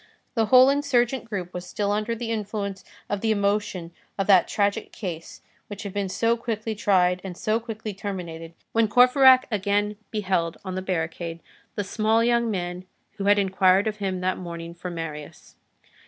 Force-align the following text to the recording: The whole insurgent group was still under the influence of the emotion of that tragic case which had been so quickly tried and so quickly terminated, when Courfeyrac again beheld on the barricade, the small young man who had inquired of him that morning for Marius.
The 0.33 0.47
whole 0.47 0.71
insurgent 0.71 1.25
group 1.25 1.53
was 1.53 1.63
still 1.67 1.91
under 1.91 2.15
the 2.15 2.31
influence 2.31 2.83
of 3.07 3.21
the 3.21 3.29
emotion 3.29 3.91
of 4.17 4.25
that 4.25 4.47
tragic 4.47 4.91
case 4.91 5.43
which 5.67 5.83
had 5.83 5.93
been 5.93 6.09
so 6.09 6.35
quickly 6.35 6.73
tried 6.73 7.21
and 7.23 7.37
so 7.37 7.59
quickly 7.59 7.93
terminated, 7.93 8.55
when 8.71 8.87
Courfeyrac 8.87 9.45
again 9.51 9.97
beheld 10.09 10.57
on 10.65 10.73
the 10.73 10.81
barricade, 10.81 11.39
the 11.75 11.83
small 11.83 12.23
young 12.23 12.49
man 12.49 12.85
who 13.17 13.25
had 13.25 13.37
inquired 13.37 13.85
of 13.85 13.97
him 13.97 14.21
that 14.21 14.39
morning 14.39 14.73
for 14.73 14.89
Marius. 14.89 15.55